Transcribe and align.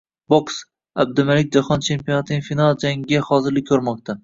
Boks: 0.33 0.55
Abdumalik 1.03 1.51
jahon 1.57 1.85
chempionatining 1.89 2.43
final 2.49 2.75
jangiga 2.87 3.25
hozirlik 3.31 3.71
ko‘rmoqdang 3.71 4.19